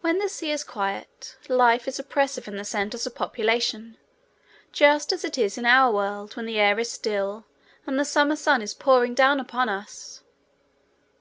When 0.00 0.20
the 0.20 0.28
sea 0.28 0.52
is 0.52 0.62
quiet, 0.62 1.36
life 1.48 1.88
is 1.88 1.98
oppressive 1.98 2.46
in 2.46 2.54
the 2.54 2.64
centers 2.64 3.04
of 3.04 3.16
population 3.16 3.96
just 4.70 5.10
as 5.12 5.24
it 5.24 5.36
is 5.36 5.58
in 5.58 5.66
our 5.66 5.92
world 5.92 6.36
when 6.36 6.46
the 6.46 6.60
air 6.60 6.78
is 6.78 6.92
still 6.92 7.44
and 7.84 7.98
the 7.98 8.04
summer 8.04 8.36
sun 8.36 8.62
is 8.62 8.74
pouring 8.74 9.12
down 9.12 9.40
upon 9.40 9.68
us. 9.68 10.22